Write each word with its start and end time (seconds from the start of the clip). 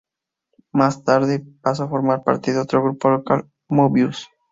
Más 0.73 1.03
tarde 1.03 1.45
pasa 1.61 1.83
a 1.83 1.87
formar 1.87 2.23
parte 2.23 2.53
de 2.53 2.59
otro 2.59 2.81
grupo 2.83 3.11
local: 3.11 3.51
"Möbius". 3.69 4.29